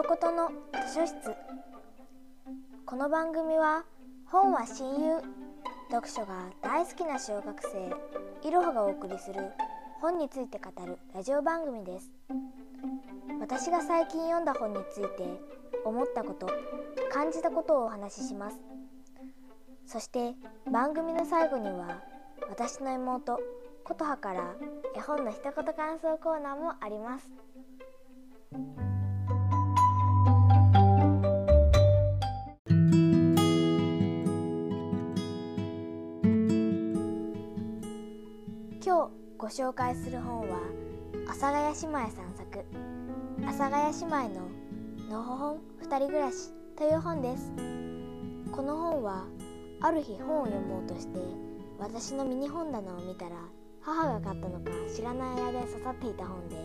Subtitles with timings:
[0.00, 0.48] 色ことの
[0.88, 1.14] 図書室。
[2.86, 3.84] この番組は
[4.24, 5.22] 本は親友
[5.90, 9.50] 読書が大好きな小学生いろはがお送りする
[10.00, 12.10] 本について語るラジオ番組です。
[13.40, 15.38] 私が最近読んだ本について
[15.84, 16.48] 思ったこと
[17.12, 18.56] 感じたことをお話しします。
[19.84, 20.32] そして
[20.72, 22.00] 番組の最後には
[22.48, 23.38] 私の妹
[23.84, 24.54] 琴葉から
[24.96, 28.89] 絵本の一言感想コーナーもあります。
[39.40, 40.58] ご紹介する本は
[41.24, 42.62] 阿佐ヶ谷姉妹さん作
[43.40, 44.50] 阿佐ヶ谷姉妹の
[45.08, 47.50] のほほん二人暮らしという本です。
[48.52, 49.24] この本は
[49.80, 51.18] ある日本を読もうとして
[51.78, 53.36] 私のミニ本棚を見たら
[53.80, 56.56] 母が買ったのか知らない間で刺さっていた本で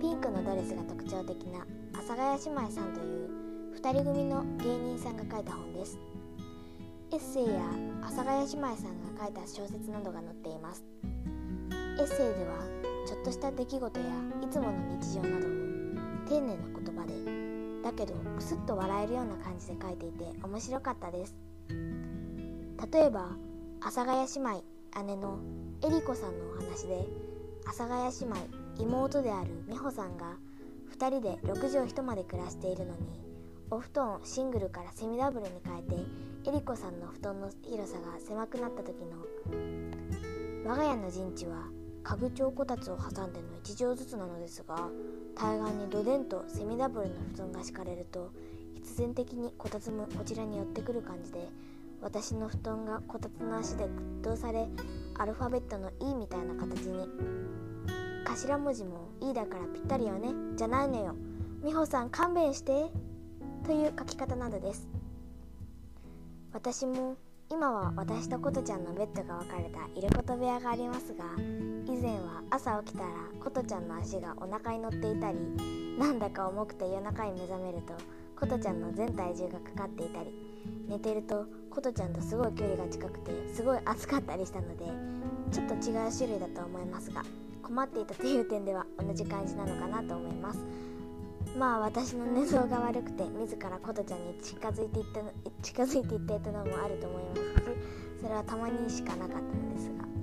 [0.00, 1.60] ピンクのドレスが特徴的な
[1.92, 3.30] 阿佐ヶ谷姉妹さんという
[3.80, 5.96] 2人組の芸人さんが書いた本です。
[7.12, 7.62] エッセイや
[8.02, 10.82] 阿佐ヶ谷姉妹さんが書いた小説などが載っています。
[11.98, 12.58] エッセイでは
[13.08, 14.06] ちょっとした出来事や
[14.40, 15.50] いつもの日常などを
[16.28, 21.34] 丁寧な言葉でだけどクスッと笑えるような感じで書いていて面白かったです。
[22.92, 23.30] 例えば
[23.80, 24.64] 阿佐ヶ谷姉妹
[25.06, 25.40] 姉の
[25.84, 27.04] えりこさんのお話で
[27.64, 30.36] 阿佐ヶ谷姉妹妹である美穂さんが
[30.96, 33.00] 2人で6畳一間で暮らしているのに
[33.70, 35.96] お布団をシングルからセミダブルに変えて
[36.46, 39.16] えりこさんの布団の広さが狭くなった時の
[40.64, 41.66] 我が家の陣地は
[42.02, 44.88] 家具帳こたつを挟んでの1畳ずつなのですが
[45.34, 48.32] 対岸にどでんとセミダブルの布団が敷かれると
[48.74, 51.48] 必然的にこたつもこちらに寄ってくる感じで
[52.00, 53.84] 私の布団がこたつの足で
[54.22, 54.68] 屈倒され
[55.18, 57.08] アルファベットの E みたいな形に。
[58.24, 60.28] 頭文字も E だからぴったりよね。
[60.56, 61.14] じゃないのよ。
[61.64, 62.86] 美穂さん勘弁して。
[63.64, 64.88] という書き方などです。
[66.52, 67.16] 私も
[67.50, 71.24] 今は私と琴ちゃんのベッドが分かれた入れ琴部屋がありますが
[72.08, 73.08] 前は朝起きたら
[73.38, 75.38] 琴ちゃんの足がお腹に乗っていたり
[75.98, 77.92] なんだか重くて夜中に目覚めると
[78.34, 80.32] 琴ちゃんの全体重がかかっていたり。
[80.88, 84.84] 寝てると琴ちゃんとすごい距離が近くてすごい暑かったりしたので
[85.52, 87.22] ちょっと違う種類だと思いますが
[87.62, 90.60] 困っていたという点では同じ感じなのかなと思います。
[91.56, 95.20] まあ私の寝相が悪くて自ら琴ちゃんに近づいていった
[95.62, 97.46] 近づいていったのもあると思いますし
[98.22, 100.17] それはたまにしかなかったのですが。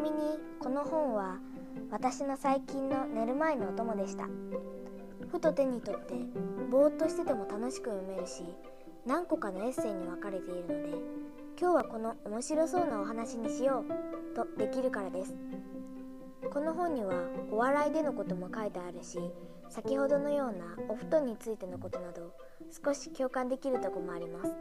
[0.00, 1.38] みにこの本は
[1.90, 4.28] 私の最近の寝る前のお供でした。
[5.30, 6.14] ふと手に取って
[6.70, 8.42] ぼーっとしてても楽しく読めるし
[9.06, 10.74] 何個かのエッセイに分かれているので
[11.60, 15.34] 今日はこの面白そうなお話にしようとできるからです。
[16.52, 17.14] この本には
[17.52, 19.20] お笑いでのことも書いてあるし
[19.68, 22.32] 先ほどのようなお布団についてのことなど
[22.84, 24.52] 少し共感できるとこもあります。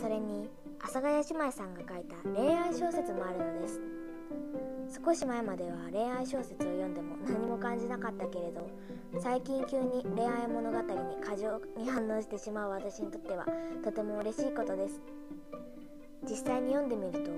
[0.00, 3.97] それに阿佐ヶ谷姉妹さんが書いた恋愛小説もあるのです。
[5.04, 8.68] 少し前までは恋愛小説を読んでも何も感じなかったけれど
[9.20, 13.46] 最近急に恋愛物語に過剰に反応してしまう私にとっては
[13.84, 15.00] とても嬉しいことです。
[16.28, 17.30] 実際に読んでみると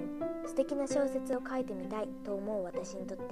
[0.48, 3.24] 素敵な小説を書いてみたいと思う私にとって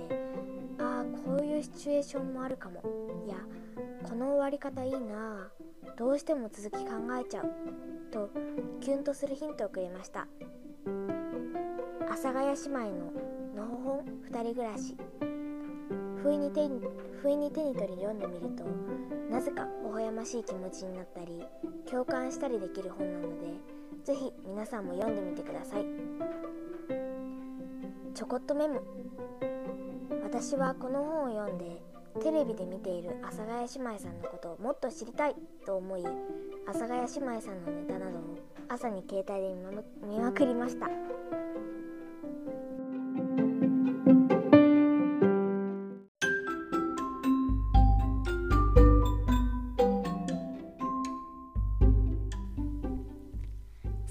[0.78, 2.82] ああこういうシチュエーションもあるかも。
[3.26, 3.36] いや
[4.08, 5.48] この終わり方いいな。
[5.96, 7.50] どうしても続き考えちゃう。
[8.10, 8.30] と
[8.80, 10.28] キュンとするヒントをくれました。
[12.06, 13.12] 阿佐ヶ谷姉妹の
[13.68, 14.96] ほほん二人暮らし
[16.22, 16.80] 不意に手に
[17.22, 18.64] 不意に手に取り読んでみると
[19.30, 21.44] なぜか微笑ましい気持ちになったり
[21.88, 25.84] 共感したりできる本なのでぜひ皆さんも読んでみてください
[28.14, 28.80] ちょこっとメモ
[30.24, 31.82] 私はこの本を読んで
[32.22, 36.04] テレビで見ている阿佐ヶ谷姉妹さんのことをもっと知りたいと思い
[36.66, 38.38] 阿佐ヶ谷姉妹さんのネタなどを
[38.68, 39.54] 朝に携帯で
[40.06, 40.88] 見まくりました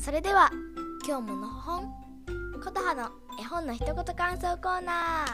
[0.08, 0.50] それでは
[1.06, 1.92] 今日ものほほん
[2.64, 5.28] 琴葉の絵本の一言感想コーナー。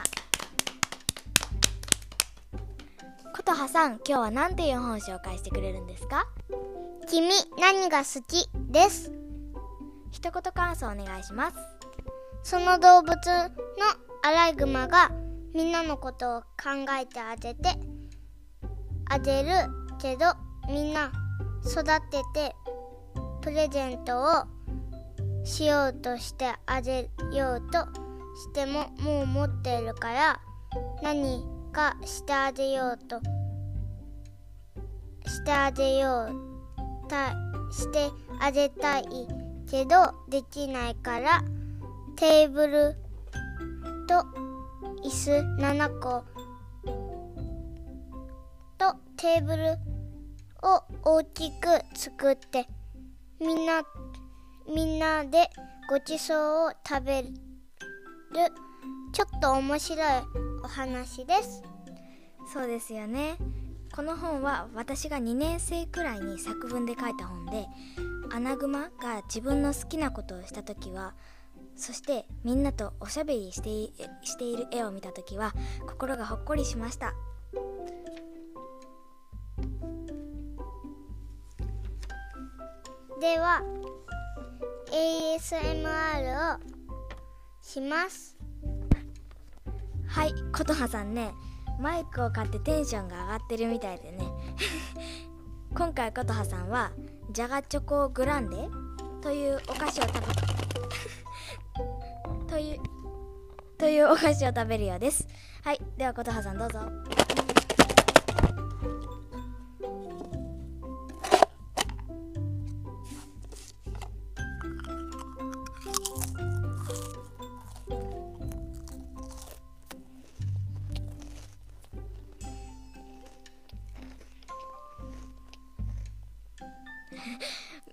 [3.35, 6.25] 琴葉さん今日は何ていう本を紹介してくれるんですか？
[7.07, 7.29] 君
[7.59, 9.11] 何が好きです？
[10.09, 11.57] 一言感想お願いします。
[12.41, 13.19] その動物の
[14.23, 15.11] アライグマが
[15.53, 16.47] みんなのことを考
[16.99, 17.69] えてあげて
[19.05, 19.49] あげる
[20.01, 20.33] けど
[20.67, 21.11] みんな
[21.63, 22.55] 育てて
[23.41, 24.47] プレゼントを
[25.43, 27.79] しようとしてあげようと
[28.35, 30.39] してももう持っているから
[31.01, 33.19] 何かしてあげようと
[35.29, 37.33] してあげようた
[37.71, 38.09] して
[38.39, 39.05] あげたい
[39.69, 41.43] けどできないから
[42.15, 42.95] テーブル
[44.07, 44.25] と
[45.03, 45.31] 椅子
[45.61, 46.23] 7個
[48.77, 49.77] とテーブル
[50.61, 52.67] を大きく作って
[53.39, 53.83] みんな
[54.67, 55.49] みんなで
[55.89, 57.29] ごちそうを食べる。
[59.11, 60.07] ちょっと面白い
[60.63, 61.61] お話です。
[62.51, 63.37] そうですよね。
[63.95, 67.67] この本は私が2年生くらいに作文で書いた本で
[68.31, 71.13] アナグマが自分の好きなことをした時は
[71.75, 73.69] そしてみんなとおしゃべりして
[74.23, 75.53] している絵を見た時は
[75.87, 77.13] 心がほっこりしました。
[83.21, 83.61] では
[85.43, 86.59] ASMR を
[87.61, 88.37] します。
[90.07, 91.33] はい琴葉さんね
[91.81, 94.25] マイクを買ってテンションが上がってるみたいでね。
[95.75, 96.91] 今回琴葉さんは
[97.31, 98.69] じゃがチョコグランデ
[99.21, 100.21] というお菓子を食べ
[102.47, 102.79] という
[103.77, 105.27] というお菓子を食べるようです。
[105.61, 106.79] はいでは琴葉さんどうぞ。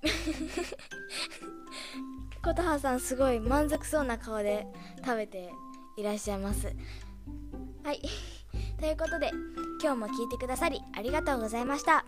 [2.42, 4.66] 琴葉さんすごい満足そうな顔で
[5.04, 5.50] 食べて
[5.96, 6.72] いらっしゃいます。
[7.84, 8.00] はい。
[8.80, 9.30] ということで
[9.82, 12.04] 今日も聞いてくださりありがとうございました。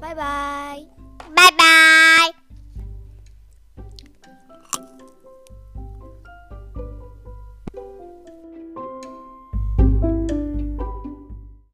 [0.00, 0.88] バイバーイ。
[1.34, 2.39] バイバーイ。